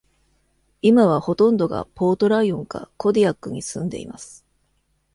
[0.81, 4.43] 今はほとんどがポートライオンかコディアックに住んでいます。